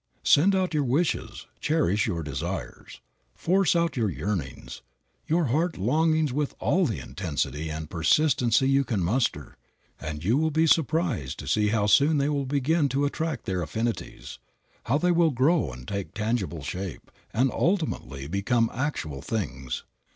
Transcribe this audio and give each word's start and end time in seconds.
Send 0.23 0.55
out 0.55 0.73
your 0.73 0.83
wishes, 0.83 1.45
cherish 1.59 2.07
your 2.07 2.23
desires, 2.23 3.01
force 3.35 3.75
out 3.75 3.95
your 3.95 4.09
yearnings, 4.09 4.81
your 5.27 5.45
heart 5.53 5.77
longings 5.77 6.33
with 6.33 6.55
all 6.57 6.87
the 6.87 6.97
intensity 6.99 7.69
and 7.69 7.87
persistency 7.87 8.67
you 8.67 8.83
can 8.83 9.03
muster, 9.03 9.57
and 9.99 10.23
you 10.23 10.37
will 10.39 10.49
be 10.49 10.65
surprised 10.65 11.37
to 11.37 11.47
see 11.47 11.67
how 11.67 11.85
soon 11.85 12.17
they 12.17 12.29
will 12.29 12.47
begin 12.47 12.89
to 12.89 13.05
attract 13.05 13.45
their 13.45 13.61
affinities, 13.61 14.39
how 14.85 14.97
they 14.97 15.11
will 15.11 15.29
grow 15.29 15.71
and 15.71 15.87
take 15.87 16.15
tangible 16.15 16.63
shape, 16.63 17.11
and 17.31 17.51
ultimately 17.51 18.27
become 18.27 18.71
actual 18.73 19.21
things. 19.21 19.83